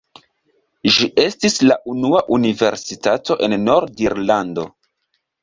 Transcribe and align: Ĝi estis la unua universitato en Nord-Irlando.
Ĝi 0.95 1.09
estis 1.23 1.57
la 1.71 1.77
unua 1.93 2.21
universitato 2.39 3.39
en 3.49 3.55
Nord-Irlando. 3.69 4.67